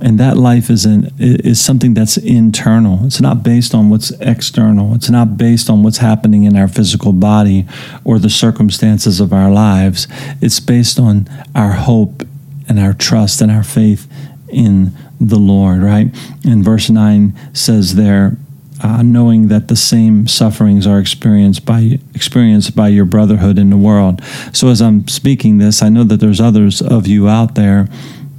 and 0.00 0.20
that 0.20 0.36
life 0.36 0.68
is 0.68 0.84
an, 0.84 1.10
is 1.18 1.60
something 1.60 1.94
that's 1.94 2.16
internal. 2.16 3.04
It's 3.06 3.20
not 3.20 3.42
based 3.42 3.74
on 3.74 3.88
what's 3.88 4.10
external. 4.20 4.94
It's 4.94 5.08
not 5.08 5.38
based 5.38 5.70
on 5.70 5.82
what's 5.82 5.98
happening 5.98 6.44
in 6.44 6.56
our 6.56 6.68
physical 6.68 7.12
body 7.12 7.66
or 8.04 8.18
the 8.18 8.30
circumstances 8.30 9.20
of 9.20 9.32
our 9.32 9.50
lives. 9.50 10.06
It's 10.42 10.60
based 10.60 10.98
on 10.98 11.28
our 11.54 11.72
hope 11.72 12.24
and 12.68 12.78
our 12.78 12.92
trust 12.92 13.40
and 13.40 13.50
our 13.50 13.62
faith 13.62 14.10
in 14.48 14.92
the 15.18 15.38
Lord, 15.38 15.80
right? 15.82 16.08
And 16.44 16.62
verse 16.62 16.90
9 16.90 17.32
says 17.54 17.94
there, 17.94 18.36
uh, 18.82 19.02
knowing 19.02 19.48
that 19.48 19.68
the 19.68 19.76
same 19.76 20.26
sufferings 20.26 20.86
are 20.86 20.98
experienced 20.98 21.64
by 21.64 21.98
experienced 22.14 22.76
by 22.76 22.88
your 22.88 23.04
brotherhood 23.04 23.58
in 23.58 23.70
the 23.70 23.76
world. 23.76 24.22
So 24.52 24.68
as 24.68 24.82
I'm 24.82 25.06
speaking 25.08 25.58
this, 25.58 25.82
I 25.82 25.88
know 25.88 26.04
that 26.04 26.20
there's 26.20 26.40
others 26.40 26.82
of 26.82 27.06
you 27.06 27.28
out 27.28 27.54
there 27.54 27.88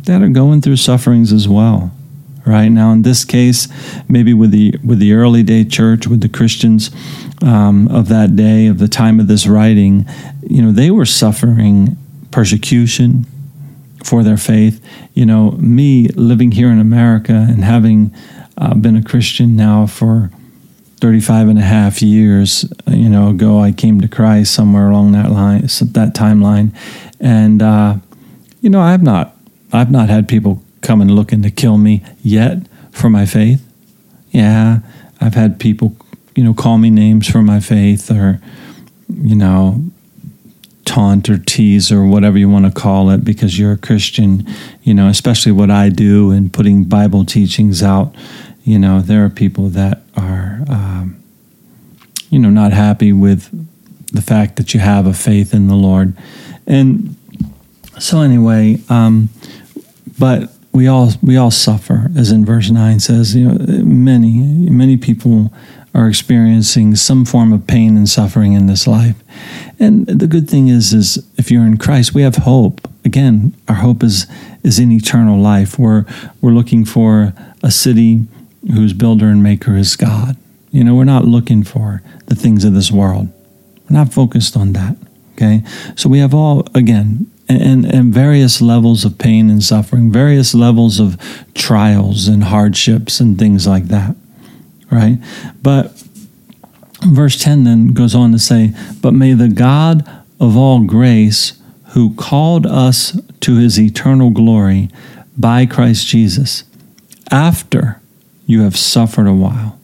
that 0.03 0.21
are 0.21 0.29
going 0.29 0.61
through 0.61 0.77
sufferings 0.77 1.33
as 1.33 1.47
well 1.47 1.91
right 2.45 2.69
now 2.69 2.91
in 2.91 3.01
this 3.01 3.25
case 3.25 3.67
maybe 4.07 4.33
with 4.33 4.51
the 4.51 4.73
with 4.83 4.99
the 4.99 5.11
early 5.13 5.43
day 5.43 5.65
church 5.65 6.07
with 6.07 6.21
the 6.21 6.29
christians 6.29 6.89
um, 7.41 7.87
of 7.89 8.07
that 8.07 8.35
day 8.35 8.67
of 8.67 8.79
the 8.79 8.87
time 8.87 9.19
of 9.19 9.27
this 9.27 9.45
writing 9.45 10.07
you 10.41 10.61
know 10.61 10.71
they 10.71 10.89
were 10.89 11.05
suffering 11.05 11.97
persecution 12.31 13.25
for 14.03 14.23
their 14.23 14.37
faith 14.37 14.81
you 15.13 15.25
know 15.25 15.51
me 15.51 16.07
living 16.09 16.51
here 16.51 16.69
in 16.69 16.79
america 16.79 17.45
and 17.49 17.65
having 17.65 18.13
uh, 18.57 18.73
been 18.73 18.95
a 18.95 19.03
christian 19.03 19.55
now 19.55 19.85
for 19.85 20.31
35 20.99 21.49
and 21.49 21.59
a 21.59 21.63
half 21.63 22.01
years 22.01 22.65
you 22.87 23.09
know 23.09 23.29
ago 23.29 23.59
i 23.59 23.71
came 23.71 24.01
to 24.01 24.07
christ 24.07 24.53
somewhere 24.53 24.89
along 24.89 25.11
that 25.11 25.31
line 25.31 25.61
that 25.61 26.13
timeline 26.15 26.75
and 27.19 27.61
uh, 27.61 27.95
you 28.61 28.69
know 28.69 28.81
i've 28.81 29.03
not 29.03 29.37
I've 29.71 29.91
not 29.91 30.09
had 30.09 30.27
people 30.27 30.63
come 30.81 31.01
and 31.01 31.11
looking 31.11 31.41
to 31.43 31.51
kill 31.51 31.77
me 31.77 32.03
yet 32.21 32.59
for 32.91 33.09
my 33.09 33.25
faith. 33.25 33.63
Yeah, 34.31 34.79
I've 35.19 35.33
had 35.33 35.59
people, 35.59 35.95
you 36.35 36.43
know, 36.43 36.53
call 36.53 36.77
me 36.77 36.89
names 36.89 37.29
for 37.29 37.41
my 37.41 37.59
faith 37.59 38.09
or, 38.11 38.39
you 39.09 39.35
know, 39.35 39.83
taunt 40.85 41.29
or 41.29 41.37
tease 41.37 41.91
or 41.91 42.05
whatever 42.05 42.37
you 42.37 42.49
want 42.49 42.65
to 42.65 42.71
call 42.71 43.09
it 43.09 43.25
because 43.25 43.59
you're 43.59 43.73
a 43.73 43.77
Christian, 43.77 44.47
you 44.83 44.93
know, 44.93 45.09
especially 45.09 45.51
what 45.51 45.69
I 45.69 45.89
do 45.89 46.31
and 46.31 46.53
putting 46.53 46.85
Bible 46.85 47.25
teachings 47.25 47.83
out. 47.83 48.15
You 48.67 48.77
know, 48.77 48.99
there 48.99 49.23
are 49.23 49.29
people 49.29 49.69
that 49.69 50.01
are, 50.17 50.59
um, 50.67 51.23
you 52.29 52.37
know, 52.37 52.49
not 52.49 52.73
happy 52.73 53.13
with 53.13 53.49
the 54.11 54.21
fact 54.21 54.57
that 54.57 54.73
you 54.73 54.81
have 54.81 55.07
a 55.07 55.13
faith 55.13 55.53
in 55.53 55.67
the 55.67 55.75
Lord. 55.75 56.13
And 56.67 57.15
so, 57.97 58.19
anyway, 58.19 58.81
um, 58.89 59.29
but 60.19 60.51
we 60.73 60.85
all 60.85 61.11
we 61.23 61.37
all 61.37 61.49
suffer, 61.49 62.11
as 62.13 62.29
in 62.29 62.43
verse 62.43 62.69
nine 62.69 62.99
says. 62.99 63.33
You 63.33 63.53
know, 63.53 63.83
many 63.85 64.69
many 64.69 64.97
people 64.97 65.53
are 65.95 66.09
experiencing 66.09 66.97
some 66.97 67.23
form 67.23 67.53
of 67.53 67.65
pain 67.67 67.95
and 67.95 68.09
suffering 68.09 68.51
in 68.51 68.67
this 68.67 68.85
life. 68.85 69.15
And 69.79 70.07
the 70.07 70.27
good 70.27 70.49
thing 70.49 70.67
is, 70.67 70.93
is 70.93 71.25
if 71.37 71.49
you're 71.49 71.65
in 71.65 71.77
Christ, 71.77 72.13
we 72.13 72.23
have 72.23 72.35
hope. 72.35 72.81
Again, 73.05 73.55
our 73.69 73.75
hope 73.75 74.03
is 74.03 74.27
is 74.61 74.77
in 74.77 74.91
eternal 74.91 75.39
life. 75.39 75.79
We're 75.79 76.03
we're 76.41 76.51
looking 76.51 76.83
for 76.83 77.31
a 77.63 77.71
city 77.71 78.27
whose 78.73 78.93
builder 78.93 79.27
and 79.27 79.41
maker 79.41 79.75
is 79.75 79.95
God. 79.95 80.37
You 80.71 80.83
know, 80.83 80.95
we're 80.95 81.03
not 81.05 81.25
looking 81.25 81.63
for 81.63 82.01
the 82.25 82.35
things 82.35 82.63
of 82.63 82.73
this 82.73 82.91
world. 82.91 83.27
We're 83.89 83.97
not 83.97 84.13
focused 84.13 84.57
on 84.57 84.73
that. 84.73 84.97
Okay, 85.33 85.63
so 85.95 86.09
we 86.09 86.17
have 86.19 86.33
all 86.33 86.67
again 86.73 87.29
and, 87.49 87.85
and 87.85 88.13
various 88.13 88.61
levels 88.61 89.05
of 89.05 89.17
pain 89.17 89.49
and 89.49 89.63
suffering, 89.63 90.11
various 90.11 90.53
levels 90.53 90.99
of 90.99 91.17
trials 91.53 92.27
and 92.27 92.45
hardships 92.45 93.19
and 93.19 93.37
things 93.37 93.67
like 93.67 93.85
that, 93.85 94.15
right? 94.91 95.19
But 95.61 95.91
verse 97.05 97.41
10 97.41 97.63
then 97.63 97.87
goes 97.89 98.15
on 98.15 98.31
to 98.31 98.39
say, 98.39 98.73
But 99.01 99.13
may 99.13 99.33
the 99.33 99.47
God 99.47 100.07
of 100.39 100.57
all 100.57 100.83
grace, 100.83 101.59
who 101.91 102.13
called 102.15 102.65
us 102.65 103.19
to 103.39 103.57
his 103.57 103.79
eternal 103.79 104.29
glory 104.29 104.89
by 105.37 105.65
Christ 105.65 106.07
Jesus, 106.07 106.63
after 107.31 108.01
you 108.47 108.63
have 108.63 108.75
suffered 108.75 109.27
a 109.27 109.33
while, 109.33 109.77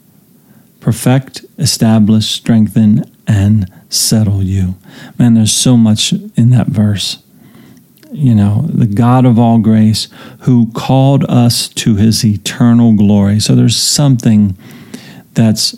perfect, 0.80 1.44
establish, 1.58 2.26
strengthen, 2.26 3.08
and 3.28 3.72
settle 3.88 4.42
you. 4.42 4.74
Man, 5.16 5.34
there's 5.34 5.52
so 5.52 5.76
much 5.76 6.12
in 6.12 6.50
that 6.50 6.66
verse 6.66 7.22
you 8.14 8.32
know, 8.32 8.66
the 8.68 8.86
God 8.86 9.26
of 9.26 9.40
all 9.40 9.58
grace 9.58 10.06
who 10.42 10.70
called 10.72 11.24
us 11.24 11.66
to 11.70 11.96
his 11.96 12.24
eternal 12.24 12.94
glory. 12.94 13.40
So 13.40 13.56
there's 13.56 13.76
something 13.76 14.56
that's 15.32 15.74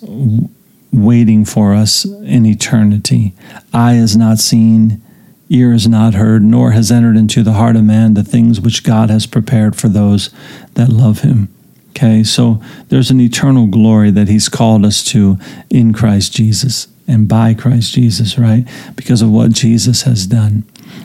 waiting 0.92 1.46
for 1.46 1.74
us 1.74 2.04
in 2.04 2.44
eternity. 2.44 3.32
Eye 3.72 3.94
has 3.94 4.18
not 4.18 4.38
seen, 4.38 5.00
ear 5.48 5.72
has 5.72 5.88
not 5.88 6.12
heard, 6.12 6.42
nor 6.42 6.72
has 6.72 6.92
entered 6.92 7.16
into 7.16 7.42
the 7.42 7.54
heart 7.54 7.74
of 7.74 7.84
man 7.84 8.12
the 8.12 8.22
things 8.22 8.60
which 8.60 8.84
God 8.84 9.08
has 9.08 9.26
prepared 9.26 9.74
for 9.74 9.88
those 9.88 10.28
that 10.74 10.90
love 10.90 11.20
him. 11.20 11.48
Okay, 11.96 12.22
so 12.24 12.60
there's 12.88 13.10
an 13.10 13.22
eternal 13.22 13.66
glory 13.66 14.10
that 14.10 14.28
he's 14.28 14.50
called 14.50 14.84
us 14.84 15.02
to 15.04 15.38
in 15.70 15.94
Christ 15.94 16.34
Jesus 16.34 16.88
and 17.08 17.26
by 17.26 17.54
Christ 17.54 17.94
Jesus, 17.94 18.36
right? 18.36 18.68
Because 18.96 19.22
of 19.22 19.30
what 19.30 19.52
Jesus 19.52 20.02
has 20.02 20.26
done. 20.26 20.64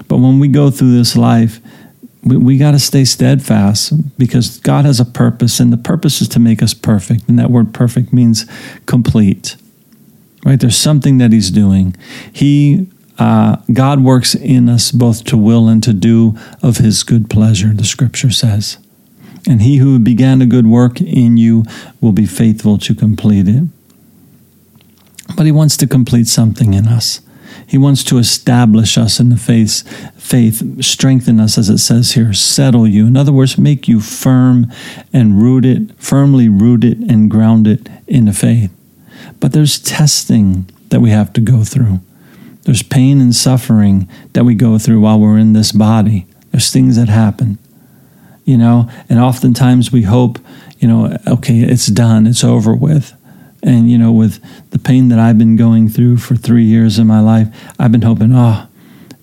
But 0.10 0.18
when 0.18 0.38
we 0.38 0.50
go 0.50 0.70
through 0.70 0.92
this 0.92 1.16
life, 1.16 1.62
we, 2.26 2.36
we 2.36 2.58
got 2.58 2.72
to 2.72 2.80
stay 2.80 3.06
steadfast 3.06 4.18
because 4.18 4.60
God 4.60 4.84
has 4.84 5.00
a 5.00 5.06
purpose, 5.06 5.62
and 5.62 5.72
the 5.72 5.78
purpose 5.78 6.20
is 6.20 6.28
to 6.28 6.40
make 6.42 6.62
us 6.62 6.74
perfect. 6.74 7.30
And 7.30 7.40
that 7.40 7.50
word 7.52 7.74
perfect 7.74 8.12
means 8.12 8.46
complete, 8.86 9.56
right? 10.46 10.60
There's 10.60 10.76
something 10.76 11.20
that 11.20 11.32
He's 11.32 11.52
doing. 11.52 11.96
He, 12.34 12.90
uh, 13.18 13.56
God 13.72 14.04
works 14.04 14.36
in 14.36 14.68
us 14.68 14.92
both 14.92 15.24
to 15.26 15.38
will 15.38 15.70
and 15.70 15.82
to 15.84 15.94
do 15.94 16.38
of 16.62 16.78
His 16.78 17.04
good 17.04 17.30
pleasure, 17.30 17.70
the 17.70 17.86
scripture 17.86 18.30
says. 18.30 18.78
And 19.48 19.62
He 19.62 19.78
who 19.78 20.00
began 20.00 20.42
a 20.42 20.46
good 20.46 20.68
work 20.68 21.02
in 21.02 21.38
you 21.38 21.64
will 22.00 22.12
be 22.12 22.26
faithful 22.26 22.78
to 22.80 22.96
complete 22.96 23.48
it. 23.48 23.64
But 25.36 25.46
He 25.46 25.52
wants 25.52 25.78
to 25.78 25.88
complete 25.88 26.28
something 26.28 26.74
in 26.74 26.88
us. 26.88 27.22
He 27.68 27.78
wants 27.78 28.04
to 28.06 28.18
establish 28.18 28.98
us 28.98 29.20
in 29.20 29.30
the 29.30 29.38
faith, 29.38 29.88
faith, 30.18 30.84
strengthen 30.84 31.40
us, 31.40 31.58
as 31.58 31.70
it 31.70 31.78
says 31.78 32.14
here, 32.14 32.34
settle 32.34 32.86
you. 32.86 33.08
In 33.08 33.16
other 33.16 33.32
words, 33.32 33.58
make 33.58 33.88
you 33.88 34.02
firm 34.02 34.72
and 35.14 35.42
rooted, 35.42 35.96
firmly 35.98 36.50
rooted 36.50 37.00
and 37.10 37.32
grounded 37.32 37.90
in 38.08 38.26
the 38.26 38.34
faith. 38.34 38.72
But 39.40 39.54
there's 39.54 39.80
testing 39.80 40.70
that 40.90 41.00
we 41.00 41.12
have 41.12 41.32
to 41.34 41.42
go 41.42 41.64
through. 41.64 42.02
There's 42.64 42.84
pain 42.84 43.22
and 43.22 43.34
suffering 43.34 44.10
that 44.34 44.44
we 44.44 44.54
go 44.54 44.78
through 44.78 45.00
while 45.00 45.20
we're 45.20 45.38
in 45.38 45.54
this 45.54 45.72
body. 45.72 46.28
There's 46.52 46.72
things 46.72 46.98
that 46.98 47.08
happen, 47.10 47.58
you 48.52 48.58
know, 48.58 48.90
and 49.08 49.18
oftentimes 49.18 49.94
we 49.94 50.02
hope, 50.02 50.38
you 50.80 50.86
know, 50.86 51.18
okay, 51.26 51.60
it's 51.60 51.88
done, 51.88 52.28
it's 52.28 52.44
over 52.44 52.76
with. 52.76 53.14
And, 53.64 53.90
you 53.90 53.98
know, 53.98 54.12
with 54.12 54.44
the 54.72 54.80
pain 54.80 55.08
that 55.08 55.20
I've 55.20 55.38
been 55.38 55.56
going 55.56 55.88
through 55.88 56.18
for 56.18 56.36
three 56.36 56.66
years 56.66 57.00
in 57.00 57.08
my 57.08 57.22
life, 57.22 57.48
I've 57.80 57.94
been 57.94 58.02
hoping, 58.02 58.34
oh, 58.34 58.68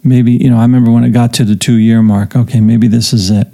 maybe, 0.03 0.33
you 0.33 0.49
know, 0.49 0.57
I 0.57 0.63
remember 0.63 0.91
when 0.91 1.05
it 1.05 1.11
got 1.11 1.35
to 1.35 1.45
the 1.45 1.57
two 1.57 1.77
year 1.77 2.01
mark, 2.01 2.35
okay, 2.35 2.61
maybe 2.61 2.89
this 2.89 3.13
is 3.13 3.31
it. 3.31 3.49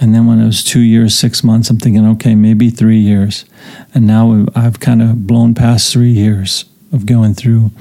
And 0.00 0.14
then 0.14 0.28
when 0.28 0.40
it 0.40 0.46
was 0.46 0.62
two 0.62 0.80
years, 0.80 1.18
six 1.18 1.42
months, 1.42 1.68
I'm 1.68 1.78
thinking, 1.78 2.06
okay, 2.10 2.36
maybe 2.36 2.70
three 2.70 2.98
years. 2.98 3.44
And 3.92 4.06
now 4.06 4.46
I've 4.54 4.78
kind 4.78 5.02
of 5.02 5.26
blown 5.26 5.56
past 5.56 5.92
three 5.92 6.12
years 6.12 6.66
of 6.92 7.04
going 7.04 7.34
through 7.34 7.72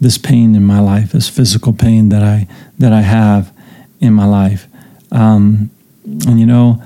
this 0.00 0.16
pain 0.16 0.54
in 0.54 0.64
my 0.64 0.78
life, 0.78 1.10
this 1.10 1.28
physical 1.28 1.72
pain 1.72 2.10
that 2.10 2.22
I 2.22 2.46
that 2.78 2.92
I 2.92 3.00
have 3.00 3.52
in 4.00 4.12
my 4.12 4.26
life. 4.26 4.68
Um, 5.10 5.70
and 6.04 6.38
you 6.38 6.46
know, 6.46 6.82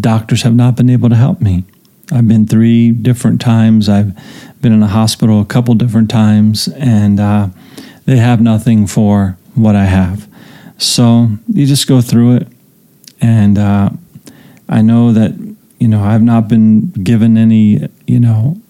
doctors 0.00 0.42
have 0.42 0.54
not 0.54 0.76
been 0.76 0.90
able 0.90 1.08
to 1.08 1.16
help 1.16 1.40
me. 1.40 1.64
I've 2.10 2.28
been 2.28 2.46
three 2.46 2.90
different 2.90 3.40
times. 3.40 3.88
I've 3.88 4.14
been 4.60 4.72
in 4.72 4.82
a 4.82 4.88
hospital 4.88 5.40
a 5.40 5.46
couple 5.46 5.74
different 5.74 6.10
times, 6.10 6.68
and 6.68 7.18
uh, 7.18 7.48
they 8.04 8.18
have 8.18 8.40
nothing 8.40 8.86
for 8.86 9.36
what 9.54 9.76
I 9.76 9.84
have. 9.84 10.28
So 10.78 11.28
you 11.48 11.66
just 11.66 11.88
go 11.88 12.00
through 12.00 12.36
it, 12.36 12.48
and 13.20 13.58
uh, 13.58 13.90
I 14.68 14.82
know 14.82 15.12
that 15.12 15.32
you 15.78 15.88
know 15.88 16.02
I've 16.02 16.22
not 16.22 16.48
been 16.48 16.90
given 16.90 17.36
any 17.36 17.88
you 18.06 18.20
know 18.20 18.60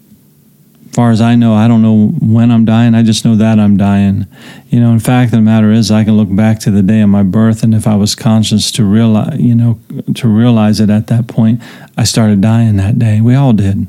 far 0.92 1.10
as 1.10 1.20
I 1.20 1.34
know, 1.34 1.54
I 1.54 1.68
don't 1.68 1.82
know 1.82 2.08
when 2.20 2.50
I'm 2.50 2.64
dying. 2.64 2.94
I 2.94 3.02
just 3.02 3.24
know 3.24 3.34
that 3.36 3.58
I'm 3.58 3.76
dying. 3.76 4.26
You 4.68 4.80
know, 4.80 4.92
in 4.92 5.00
fact, 5.00 5.30
the 5.30 5.40
matter 5.40 5.70
is, 5.72 5.90
I 5.90 6.04
can 6.04 6.16
look 6.16 6.34
back 6.34 6.58
to 6.60 6.70
the 6.70 6.82
day 6.82 7.00
of 7.00 7.08
my 7.08 7.22
birth, 7.22 7.62
and 7.62 7.74
if 7.74 7.86
I 7.86 7.96
was 7.96 8.14
conscious 8.14 8.70
to 8.72 8.84
realize, 8.84 9.40
you 9.40 9.54
know, 9.54 9.80
to 10.14 10.28
realize 10.28 10.80
it 10.80 10.90
at 10.90 11.06
that 11.08 11.28
point, 11.28 11.62
I 11.96 12.04
started 12.04 12.40
dying 12.40 12.76
that 12.76 12.98
day. 12.98 13.20
We 13.20 13.34
all 13.34 13.52
did, 13.52 13.88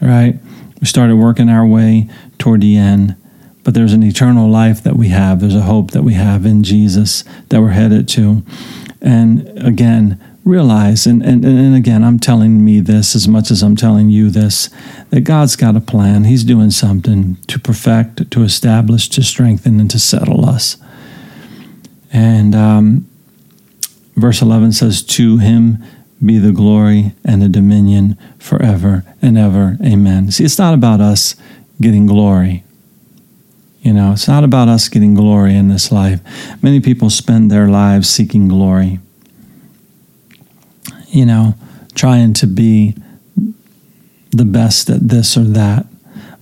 right? 0.00 0.38
We 0.80 0.86
started 0.86 1.16
working 1.16 1.48
our 1.48 1.66
way 1.66 2.08
toward 2.38 2.60
the 2.60 2.76
end. 2.76 3.16
But 3.64 3.74
there's 3.74 3.92
an 3.92 4.02
eternal 4.02 4.50
life 4.50 4.82
that 4.82 4.96
we 4.96 5.08
have. 5.08 5.40
There's 5.40 5.54
a 5.54 5.62
hope 5.62 5.92
that 5.92 6.02
we 6.02 6.14
have 6.14 6.44
in 6.44 6.64
Jesus 6.64 7.22
that 7.48 7.60
we're 7.60 7.70
headed 7.70 8.08
to. 8.08 8.42
And 9.00 9.48
again, 9.56 10.20
realize, 10.44 11.06
and, 11.06 11.22
and, 11.22 11.44
and 11.44 11.74
again, 11.74 12.02
I'm 12.02 12.18
telling 12.18 12.64
me 12.64 12.80
this 12.80 13.14
as 13.14 13.28
much 13.28 13.50
as 13.50 13.62
I'm 13.62 13.76
telling 13.76 14.10
you 14.10 14.30
this, 14.30 14.70
that 15.10 15.22
God's 15.22 15.56
got 15.56 15.76
a 15.76 15.80
plan. 15.80 16.24
He's 16.24 16.44
doing 16.44 16.70
something 16.70 17.36
to 17.46 17.58
perfect, 17.58 18.30
to 18.30 18.42
establish, 18.42 19.08
to 19.10 19.22
strengthen, 19.22 19.78
and 19.78 19.90
to 19.90 19.98
settle 19.98 20.44
us. 20.44 20.76
And 22.12 22.54
um, 22.54 23.08
verse 24.16 24.42
11 24.42 24.72
says, 24.72 25.02
To 25.02 25.38
him 25.38 25.82
be 26.24 26.38
the 26.38 26.52
glory 26.52 27.14
and 27.24 27.40
the 27.40 27.48
dominion 27.48 28.18
forever 28.38 29.04
and 29.20 29.38
ever. 29.38 29.76
Amen. 29.84 30.30
See, 30.30 30.44
it's 30.44 30.58
not 30.58 30.74
about 30.74 31.00
us 31.00 31.36
getting 31.80 32.06
glory. 32.06 32.64
You 33.80 33.92
know, 33.92 34.12
it's 34.12 34.28
not 34.28 34.44
about 34.44 34.68
us 34.68 34.88
getting 34.88 35.14
glory 35.14 35.56
in 35.56 35.68
this 35.68 35.90
life. 35.90 36.20
Many 36.62 36.80
people 36.80 37.10
spend 37.10 37.50
their 37.50 37.68
lives 37.68 38.08
seeking 38.08 38.46
glory 38.46 39.00
you 41.12 41.26
know, 41.26 41.54
trying 41.94 42.32
to 42.32 42.46
be 42.46 42.96
the 44.30 44.44
best 44.44 44.90
at 44.90 45.08
this 45.08 45.36
or 45.36 45.44
that. 45.44 45.86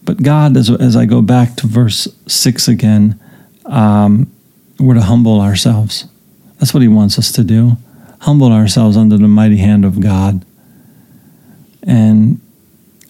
But 0.04 0.22
God, 0.22 0.56
as, 0.56 0.70
as 0.70 0.96
I 0.96 1.04
go 1.04 1.20
back 1.20 1.56
to 1.56 1.66
verse 1.66 2.08
6 2.26 2.68
again, 2.68 3.20
um, 3.66 4.32
we're 4.78 4.94
to 4.94 5.02
humble 5.02 5.40
ourselves. 5.40 6.06
That's 6.58 6.72
what 6.72 6.82
He 6.82 6.88
wants 6.88 7.18
us 7.18 7.30
to 7.32 7.44
do. 7.44 7.76
Humble 8.20 8.52
ourselves 8.52 8.96
under 8.96 9.18
the 9.18 9.28
mighty 9.28 9.58
hand 9.58 9.84
of 9.84 10.00
God. 10.00 10.44
And 11.82 12.40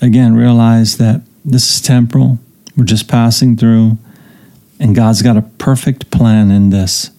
again, 0.01 0.35
realize 0.35 0.97
that 0.97 1.23
this 1.45 1.71
is 1.75 1.81
temporal. 1.81 2.39
We're 2.77 2.85
just 2.85 3.09
passing 3.09 3.57
through. 3.57 3.99
And 4.79 4.95
God's 4.95 5.23
got 5.23 5.37
a 5.37 5.43
perfect 5.43 6.11
plan 6.11 6.51
in 6.51 6.71
this. 6.71 7.11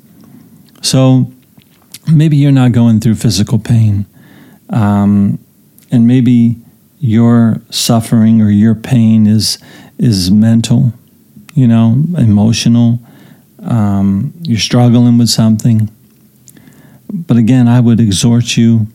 So 0.81 1.31
maybe 2.11 2.37
you're 2.37 2.51
not 2.51 2.71
going 2.71 2.99
through 2.99 3.15
physical 3.15 3.59
pain. 3.59 4.05
Um, 4.71 5.39
and 5.91 6.07
maybe 6.07 6.57
your 6.99 7.61
suffering 7.69 8.41
or 8.41 8.49
your 8.49 8.75
pain 8.75 9.27
is 9.27 9.57
is 9.97 10.31
mental, 10.31 10.93
you 11.53 11.67
know, 11.67 12.03
emotional. 12.17 12.99
Um, 13.63 14.33
you're 14.41 14.59
struggling 14.59 15.17
with 15.17 15.29
something. 15.29 15.91
But 17.11 17.37
again, 17.37 17.67
I 17.67 17.79
would 17.79 17.99
exhort 17.99 18.57
you 18.57 18.87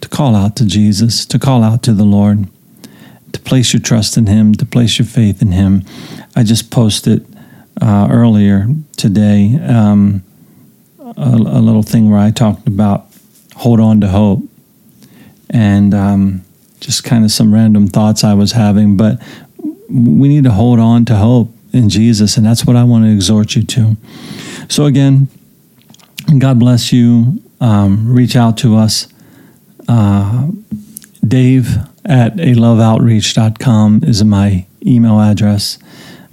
to 0.00 0.08
call 0.08 0.36
out 0.36 0.56
to 0.56 0.64
Jesus, 0.64 1.26
to 1.26 1.38
call 1.38 1.62
out 1.62 1.82
to 1.82 1.92
the 1.92 2.04
Lord, 2.04 2.46
to 3.32 3.40
place 3.40 3.72
your 3.72 3.82
trust 3.82 4.16
in 4.16 4.26
Him, 4.26 4.54
to 4.54 4.64
place 4.64 4.98
your 4.98 5.06
faith 5.06 5.42
in 5.42 5.52
Him. 5.52 5.82
I 6.36 6.44
just 6.44 6.70
posted 6.70 7.26
uh, 7.80 8.08
earlier 8.10 8.68
today 8.96 9.58
um, 9.66 10.22
a, 11.00 11.30
a 11.30 11.60
little 11.60 11.82
thing 11.82 12.10
where 12.10 12.20
I 12.20 12.30
talked 12.30 12.66
about 12.66 13.06
hold 13.56 13.80
on 13.80 14.00
to 14.00 14.08
hope 14.08 14.42
and 15.50 15.94
um, 15.94 16.44
just 16.80 17.04
kind 17.04 17.24
of 17.24 17.30
some 17.30 17.52
random 17.52 17.88
thoughts 17.88 18.24
I 18.24 18.34
was 18.34 18.52
having. 18.52 18.96
But 18.96 19.20
we 19.88 20.28
need 20.28 20.44
to 20.44 20.52
hold 20.52 20.78
on 20.78 21.04
to 21.06 21.16
hope 21.16 21.50
in 21.72 21.88
Jesus, 21.88 22.36
and 22.36 22.46
that's 22.46 22.64
what 22.64 22.76
I 22.76 22.84
want 22.84 23.04
to 23.04 23.12
exhort 23.12 23.56
you 23.56 23.62
to. 23.62 23.96
So, 24.68 24.86
again, 24.86 25.28
God 26.38 26.58
bless 26.58 26.92
you. 26.92 27.42
Um, 27.60 28.12
reach 28.12 28.36
out 28.36 28.56
to 28.58 28.76
us. 28.76 29.08
Uh, 29.88 30.48
Dave 31.26 31.76
at 32.04 32.34
a 32.34 32.54
loveoutreach.com 32.54 34.04
is 34.04 34.22
my 34.24 34.66
email 34.84 35.20
address. 35.20 35.78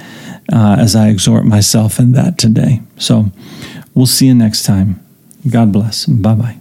uh, 0.52 0.76
as 0.78 0.94
I 0.94 1.08
exhort 1.08 1.46
myself 1.46 1.98
in 1.98 2.12
that 2.12 2.38
today. 2.38 2.80
So 2.96 3.32
we'll 3.92 4.06
see 4.06 4.28
you 4.28 4.34
next 4.34 4.62
time. 4.62 5.04
God 5.50 5.72
bless. 5.72 6.06
Bye 6.06 6.34
bye. 6.36 6.58